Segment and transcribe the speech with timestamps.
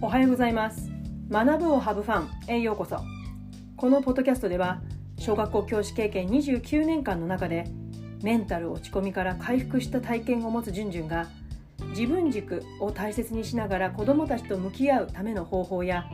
[0.00, 0.92] おはようございます。
[1.28, 3.00] 学ぶをハブファンへようこそ。
[3.76, 4.80] このポッドキャストでは
[5.18, 7.64] 小学校教師経験29年間の中で
[8.22, 11.26] メンタル落ち込みから回復した体験を持つじゅんじゅんが
[11.88, 16.08] 自分軸を大切にしながら子どもたちと向き合うための方法や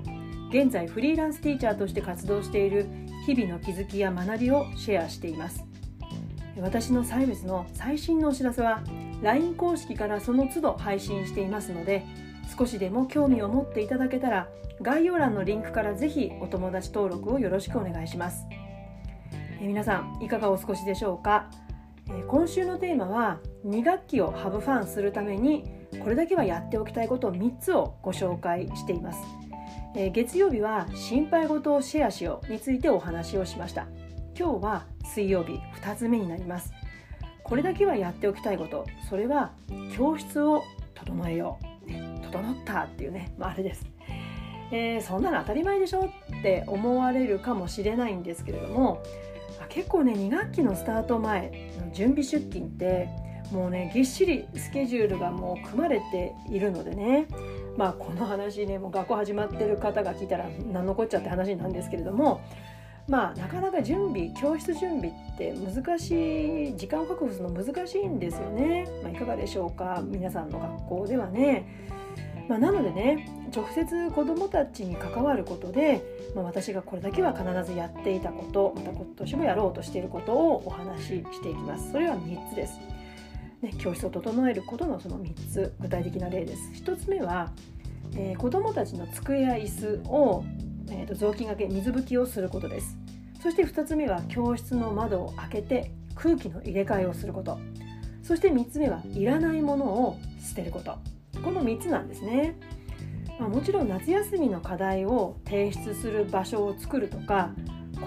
[0.48, 2.86] 現在フリーランスティーチャーとして活動している
[3.26, 5.62] 日々の気づきや学びをシェアしています。
[6.58, 8.82] 私のサイビスの最新のお知らせは
[9.22, 12.06] LINE 公式からその都度配信していますので
[12.56, 14.48] 少しでも興味を持っていただけたら
[14.80, 18.46] 概要欄のリンクからぜひお友達登録をよろしくお願いします。
[19.60, 21.48] え皆さんいかがお過ごしでしょうか？
[22.10, 25.64] え今週のテーマは2学期をハブファンするために
[26.02, 29.18] これだけはやっておきたいこと3つをご紹介しています。
[29.96, 33.86] え月曜日は心配事をシェアしようについてお話をしました。
[34.36, 36.72] 今日は水曜日2つ目になります。
[37.44, 38.86] これだけはやっておきたいこと。
[39.08, 39.52] それは
[39.96, 41.63] 教室を整えよう、
[42.34, 43.86] 整ったっていうね、まあ、あれです、
[44.72, 49.02] えー、そんなの当たり前でしょって思われるかもしれないんですけれども
[49.68, 53.08] 結構ね2学期のスタート前の準備出勤って
[53.52, 57.26] もうねぎっしりスケジュールがもう組まれているのでね。
[57.76, 62.40] まあこの話ねもう学校始まってる方が聞いたら何のこっちゃって話なんですけれども
[63.08, 71.66] まあなかなか準備教室準備って難しい時間を確保するの難しいんですよね、まあ、いかがでしょうか皆さんの学校ではね、
[72.48, 76.02] まあ、なのでね直接子どもたちに関わることで、
[76.34, 81.92] まあ、私がこれだけは必ずやっていたことまた今年もやろうとしていることをお話ししていきます。
[81.92, 82.78] それは3つです、
[83.62, 86.70] ね、教室を整えることのその3つ具体的な例です。
[86.82, 87.52] 1つ目は、
[88.16, 90.44] えー、子どもたちの机や椅子を
[90.90, 92.96] えーと、雑巾がけ水拭きをすることです。
[93.42, 97.58] そして2つ目は教室の窓を開けて空気の入れ替えをすること。
[98.22, 100.98] そして3つ目はいらないものを捨てること。
[101.44, 102.56] この3つなんですね、
[103.38, 107.50] まあ、もちろん夏休みの課題を提出する場所を作るとか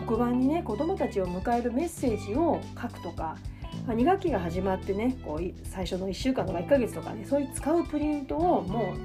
[0.07, 3.37] 黒板にね子どもたちを迎えるメッセージを書くとか、
[3.85, 8.95] まあ、2学期が始まってねこう最初の1週間とか1ヶ月とかねそういう使うプリントをも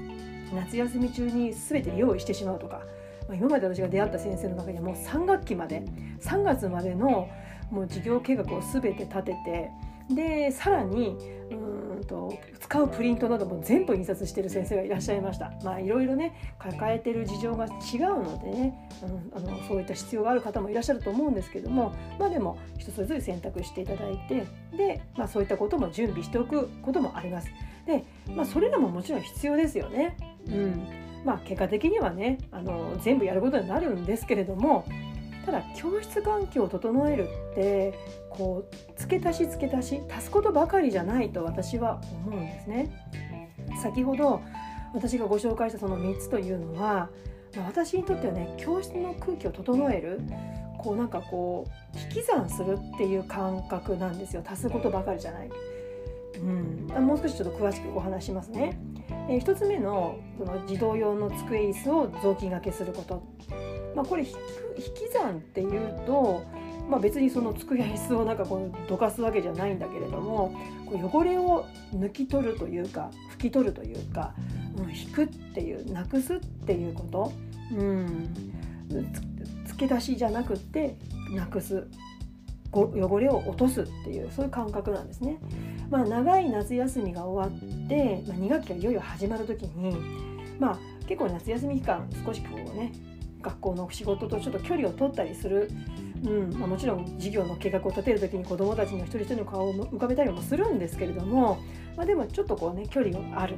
[0.51, 2.81] う夏休み中に全て用意してしまうとか
[3.29, 5.83] ま今まで私が出会った先生の中にはもう3学期まで
[6.21, 7.29] 3月までの
[7.71, 9.71] もう授業計画を全て立てて
[10.15, 11.17] でさらに
[11.51, 15.51] うんと使うプリントなども全部印刷してる先生がいらっしゃいました。
[15.63, 27.49] まあいろいろね抱えてる事情が違うのでね、うん、あのそういった必要がある方もいらっしゃると思うんですけどもまあでも人それぞれ選択していただいてで、まあ、そういったことも準備しておくこともあります。
[27.85, 30.17] で、まあ、それらももちろん必要ですよね。
[30.47, 30.87] うん。
[31.25, 34.85] まあ、結果的にはねあの全部やることになるんですけれども
[35.45, 37.93] ただ教室環境を整えるって
[38.29, 42.89] こう付け足し付け足し足すことばかりじゃないと私は思うんですね。
[43.81, 44.41] 先ほど
[44.93, 47.09] 私がご紹介したその3つというのは、
[47.55, 50.21] まあ、私にとってはね教室の空気を整える
[50.77, 55.49] こうなんかこう引き算するっていう感覚なんですよ足すことばかりじゃない。
[56.35, 56.45] う
[56.99, 58.77] ん、もう少しちょっと詳しくお話しますね。
[59.29, 63.23] えー、1つ目のその児童用の机椅子を雑巾がけすること、
[63.95, 66.43] まあ、これ引き算っていうと、
[66.89, 70.53] まあ、別にその机や椅子をなんかこうどかすわけじゃないんだけれども
[70.85, 74.33] こう汚れを抜き取るというか拭き取るというか、
[74.77, 77.33] うん、引くっていうなくすっていうこと、
[77.75, 78.33] うん、
[79.65, 80.95] 付け出しじゃなくって
[81.31, 81.87] なくす。
[82.75, 85.37] 汚れを落とすっていうそういう感覚なんですね。
[85.91, 89.95] まあ、長い夏休みが終わって、まあ、2学期がいよいよ始まる時に、
[90.59, 92.91] まあ、結構夏休み期間少しこうね
[93.43, 95.69] 学校の仕事とちょっと距離を取ったりする、
[96.25, 101.59] うんまあ、もちろん授業の計画を立てる時に子どもたちの一人一人の顔を浮かべたりもするんですけれども、
[101.95, 103.57] まあ、でもちょっとこうね距離がある、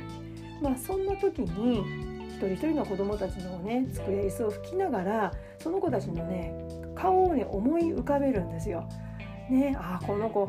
[0.62, 1.80] まあ、そんな時に
[2.28, 6.54] 一人一人の子どもたちのね机椅子を拭きながらその子たちのね
[6.96, 8.90] 顔をね思い浮かべるんですよ。
[9.50, 10.46] ね、ああこの子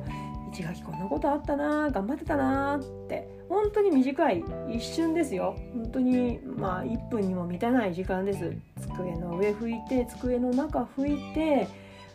[0.53, 3.36] 1学期こんなことあったな頑張ってたなって。
[3.48, 5.56] 本当に短い一瞬ですよ。
[5.72, 8.56] 本当にまあ1分にも満たない時間です。
[8.80, 11.68] 机の上拭いて机の中拭いて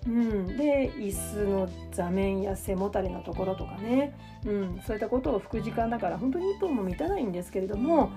[0.08, 8.08] うん、で椅子の座面や背もたれのところとかね、うん、そういったことを拭く時間だから本当に1分も満たないんですけれども、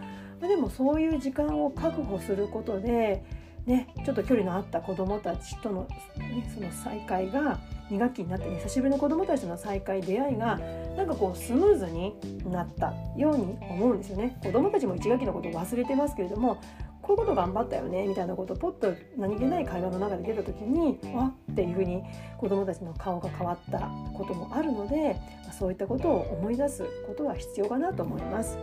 [0.41, 3.23] まあ、でもそういう時間を確保することで
[3.67, 5.87] ね、ちょっと距離のあった子どもたちとの,、
[6.19, 7.59] ね、その再会が
[7.91, 10.59] 2学期になってね久しぶりの子どもたちとの再会出会いが
[10.97, 12.15] なんかこうスムーズに
[12.45, 14.39] なったように思うんですよね。
[14.43, 16.59] 子どもたちも1学期のことを忘れてますけれども
[17.07, 22.03] こういうこと頑張ったよねみたいなことをポッと何気ない会話の中で出た時にわっていうふうに
[22.39, 23.79] 子どもたちの顔が変わった
[24.15, 25.17] こともあるので
[25.53, 28.57] そういったことを思い出すことは必要かなと思います。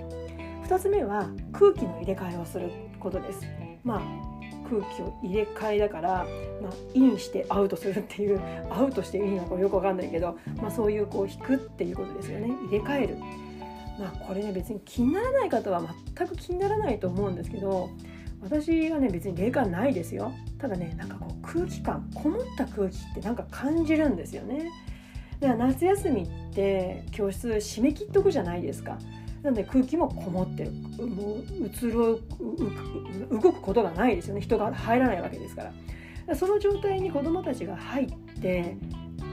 [0.68, 3.46] 2つ目は空気の入れ替えをすることです。
[3.84, 4.32] まあ
[4.72, 6.26] 空気を入れ替えだから、
[6.62, 8.42] まあ、インしてアウトするっていう
[8.72, 13.18] アウトしていいのかよくわかんないけど、まあ、そういうこう引くっていうことですよね入れ替える。
[14.00, 15.84] まあ、これね別に気にならない方は
[16.16, 17.90] 全く気にならないと思うんですけど
[18.42, 20.34] 私はね別に霊感ないですよ。
[20.58, 24.70] ただねなんかこう空気感こもった空気ってなんか感じるんですよね。
[25.40, 28.98] だから夏休みって教室締め切っとくじゃないですか。
[29.44, 32.22] なので空気もこもってるもう移ろう
[33.32, 34.42] 動くことがないですよね。
[34.42, 35.70] 人が入らないわけですから。
[35.70, 35.76] か
[36.28, 38.78] らその状態に子どもたちが入って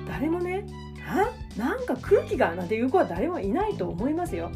[0.07, 0.67] 誰もね
[1.07, 4.51] あなんか空気がなんていう子は誰もいないと思いますよ。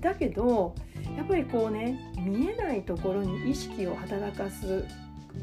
[0.00, 0.74] だけど
[1.16, 4.84] やっぱりこうね見えないところに意識を働かす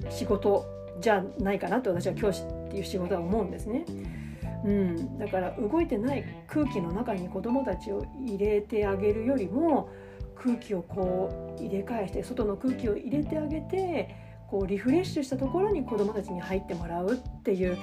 [0.09, 0.65] 仕事
[0.99, 3.85] じゃないかなと私は教師っていう仕事は思うんですね。
[4.65, 9.89] うん、だから動いてない空気の中に子どもたちを入れてあげるよりも
[10.35, 14.15] 空気をこう入れ替えして外の空気を入れてあげて
[14.49, 17.77] こうリフレッシュしたところに子どもたちに入ってもらうっていう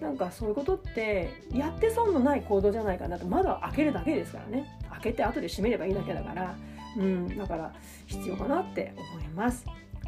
[0.00, 4.66] なんかそういうことってやって損のない行動じゃないかなとまだ開けるだけですからね。
[4.90, 6.56] 開けて後で閉めればいいだけだから、
[6.96, 7.72] うん、だから
[8.06, 9.64] 必要かなって思います。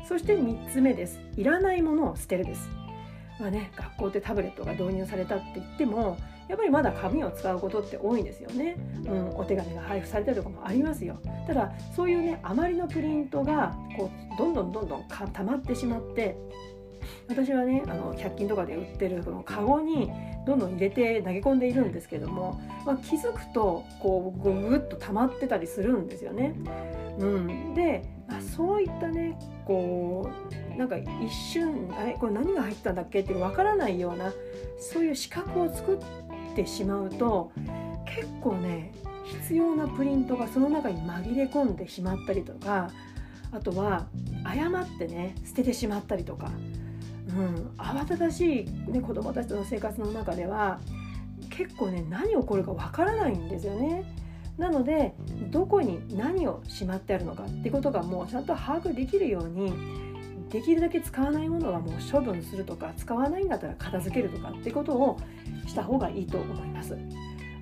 [0.09, 1.21] そして3つ目です。
[1.37, 2.69] いらないものを捨てるです。
[3.39, 6.17] まあね、学校ってタブレットが導入されたって言っても
[6.49, 8.77] やっぱりまだ紙を使うことって多いんですよね、
[9.07, 11.19] うん、お手紙が配布されたりとかもありますよ。
[11.47, 16.37] ただそういうねあまりのプリントがこうどんどんどんどん溜まってしまって
[17.29, 20.11] 私はねあの100均とかで売ってるこのカゴに
[20.47, 26.55] どんどん入れて投げ込んでいるんですけども、まあ、気づくとこうぐぐっと溜まってたりするんですよね。
[27.19, 30.31] うん、で、まあ、そういったねこ
[30.75, 34.33] うなんか一瞬あれこれ何が入ったんだっけって分からないような
[34.79, 35.99] そういう資格を作
[36.53, 37.53] ってしまうと
[38.07, 38.93] 結構ね
[39.25, 42.91] 必要なプリントがその中に紛れ込んでしまったりとか
[43.53, 44.07] あとは
[44.45, 46.51] 誤ってね捨ててしまったりとか
[47.29, 50.81] うん、慌ただしい、ね、子どもたちとの生活の中では
[51.51, 54.05] 結構ね何起こるかわからないんですよね。
[54.59, 55.15] なので
[55.51, 59.73] どこに何をしまってあるのかってことがもうちゃんと把握できるように
[60.51, 65.19] できるだけ使わないものはもう処分するとか使わないんだったら片付けるとかってことを
[65.67, 66.99] した方がいいと思います。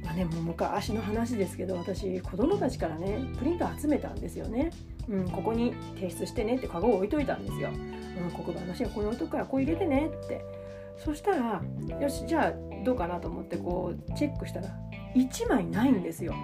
[0.05, 4.73] まあね、もう昔の話ですけど私子供たちからねプリント集めたんですよね。
[5.09, 7.71] うん、ここに提出してねってカゴを置いといたんですよ。
[8.19, 10.45] うん、黒板の芯ここに置いとくからこう入れてねって
[10.97, 11.63] そしたら
[12.01, 14.69] よしじゃあどうかなと思ってこうチェックしたら
[15.15, 16.35] 1枚ないんですよ。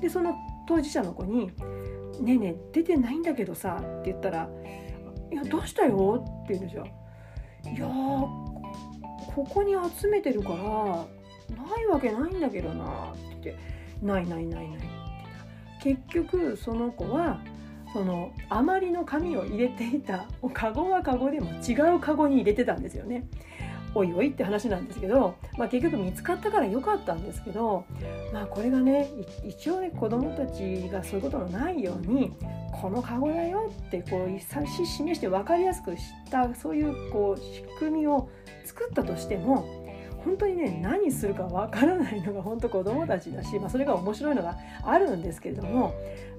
[0.00, 0.34] でその
[0.66, 1.50] 当事者の子に
[2.20, 4.48] 「ねえねえ出てないんだけどさ」って言ったら
[5.32, 6.86] 「いやどうしたよ?」って言うんですよ。
[7.64, 13.56] いやここに集めてるからないわけないんだけどなって言って
[14.02, 17.40] 「ないないないない」って結局その子は
[17.92, 23.26] そのあまりの紙を入れていたカゴはカゴでも違うカゴに入れてたんですよね。
[23.94, 27.84] おいおいって話なんですけど、まあ、結局見つかったから良かったんですけど、
[28.32, 29.10] まあ、これがね
[29.44, 32.32] 一応ね子どもたちがそういうことのないように
[32.80, 38.30] このカゴだよってこう指し示して分かりやすくしたそういうこう仕組みを
[38.64, 39.66] 作ったとしても
[40.24, 45.94] 本当にね何するかわからないのが本当子どもたちだし、まあ、それが面白いのがあるんですけれども、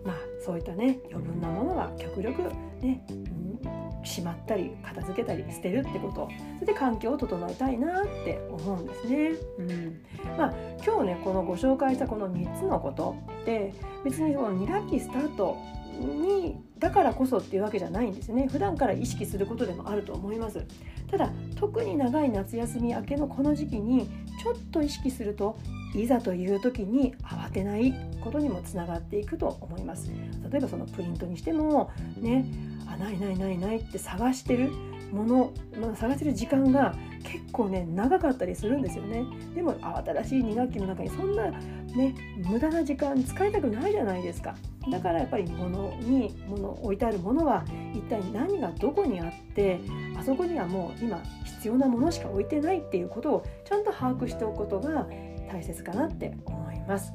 [0.06, 2.41] まあ、そういったね余分なものは極力
[2.81, 6.29] ね、うん、しまったり片付けたり捨てるってこと。
[6.55, 9.31] それで環境を整えたいなって思うんですね。
[9.60, 10.01] うん。
[10.38, 10.53] まあ、
[10.86, 15.57] 今日ねこのご紹介したこの3つのことって別にこの2学期スタート
[16.00, 18.48] にだからこそっていうわけじゃないんですね。
[18.51, 20.65] 普段から意識することでもあると思います。
[21.10, 24.10] ただ特に長い夏休み明けのこの時期に
[24.41, 25.57] ちょっと意識すると
[25.93, 30.12] いざという時に慌てないことにもつながっていくと思います。
[30.50, 32.45] 例えばそのプリントにしてもね
[32.88, 34.71] あないないないないって探してる
[35.12, 39.24] もの、まあ、探してる時間が結構ね長かったりするんですよね。
[39.53, 42.15] でも慌ただしい2学期の中にそんなね
[42.50, 44.55] 無駄な時間使いたくないじゃないですか。
[44.89, 49.79] だからやっぱり物に物置いてあるものは一体何がどこにあって
[50.17, 55.07] あそこにはもう今必要なものしか置いてないっていうことをちゃんと把握しておくことが
[55.51, 57.13] 大切かなって思います。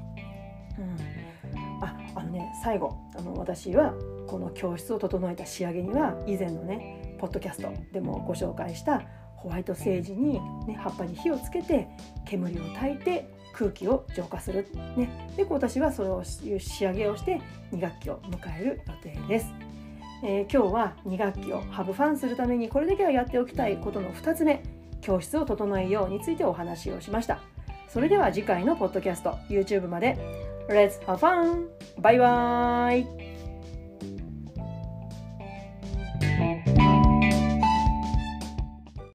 [0.78, 0.96] うん、
[1.82, 3.94] ああのね最後あの私は
[4.26, 9.02] この教室を整えた仕上げには以前のねポッドキャストでもご紹介した
[9.36, 10.34] ホワイトセージに、
[10.66, 11.88] ね、葉っぱに火をつけて
[12.26, 17.40] 煙を焚いて空気を浄化する、ね、で私はそれを仕上げをして
[17.72, 19.46] 2学期を迎える予定です。
[20.22, 24.62] えー、今日は2学期をハブファンするためにこれだけはやっておきたいことの2つ目
[25.02, 27.38] 教室を整えようについてお話をしました
[27.88, 30.16] それでは次回のポッドキャスト YouTube まで
[30.68, 31.68] Let's have fun!
[31.98, 33.35] バイバーイ